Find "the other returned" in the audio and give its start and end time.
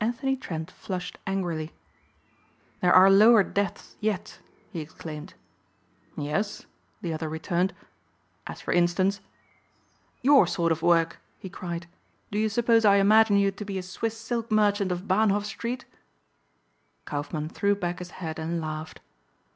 7.02-7.72